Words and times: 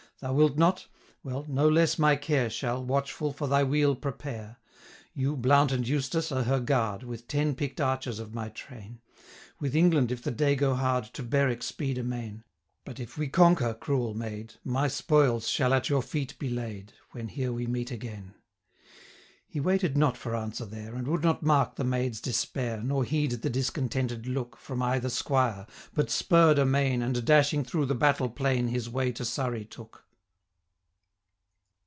Thou 0.21 0.33
wilt 0.35 0.55
not? 0.55 0.85
well, 1.23 1.47
no 1.49 1.67
less 1.67 1.97
my 1.97 2.15
care 2.15 2.47
695 2.47 2.59
Shall, 2.59 2.85
watchful, 2.85 3.33
for 3.33 3.47
thy 3.47 3.63
weal 3.63 3.95
prepare. 3.95 4.57
You, 5.15 5.35
Blount 5.35 5.71
and 5.71 5.87
Eustace, 5.87 6.31
are 6.31 6.43
her 6.43 6.59
guard, 6.59 7.01
With 7.01 7.27
ten 7.27 7.55
pick'd 7.55 7.81
archers 7.81 8.19
of 8.19 8.31
my 8.35 8.49
train; 8.49 9.01
With 9.59 9.75
England 9.75 10.11
if 10.11 10.21
the 10.21 10.29
day 10.29 10.55
go 10.55 10.75
hard, 10.75 11.05
To 11.13 11.23
Berwick 11.23 11.63
speed 11.63 11.97
amain. 11.97 12.43
700 12.85 12.85
But 12.85 12.99
if 12.99 13.17
we 13.17 13.29
conquer, 13.29 13.73
cruel 13.73 14.13
maid, 14.13 14.53
My 14.63 14.87
spoils 14.87 15.47
shall 15.49 15.73
at 15.73 15.89
your 15.89 16.03
feet 16.03 16.37
be 16.37 16.49
laid, 16.51 16.93
When 17.13 17.27
here 17.29 17.51
we 17.51 17.65
meet 17.65 17.89
again.' 17.89 18.35
He 19.47 19.59
waited 19.59 19.97
not 19.97 20.17
for 20.17 20.35
answer 20.35 20.65
there, 20.67 20.93
And 20.93 21.07
would 21.07 21.23
not 21.23 21.41
mark 21.41 21.77
the 21.77 21.83
maid's 21.83 22.21
despair, 22.21 22.75
705 22.77 22.87
Nor 22.87 23.03
heed 23.05 23.31
the 23.41 23.49
discontented 23.49 24.27
look 24.27 24.55
From 24.55 24.83
either 24.83 25.09
squire; 25.09 25.65
but 25.95 26.11
spurr'd 26.11 26.59
amain, 26.59 27.01
And, 27.01 27.25
dashing 27.25 27.63
through 27.63 27.87
the 27.87 27.95
battle 27.95 28.29
plain, 28.29 28.67
His 28.67 28.87
way 28.87 29.11
to 29.13 29.25
Surrey 29.25 29.65
took. 29.65 30.05